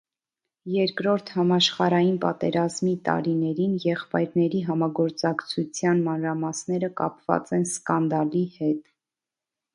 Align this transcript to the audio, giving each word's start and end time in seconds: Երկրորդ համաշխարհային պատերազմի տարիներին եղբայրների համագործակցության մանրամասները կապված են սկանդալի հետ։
Երկրորդ 0.75 1.27
համաշխարհային 1.33 2.15
պատերազմի 2.23 2.93
տարիներին 3.09 3.75
եղբայրների 3.83 4.63
համագործակցության 4.71 6.03
մանրամասները 6.09 6.91
կապված 7.03 7.55
են 7.61 7.71
սկանդալի 7.75 8.45
հետ։ 8.59 8.83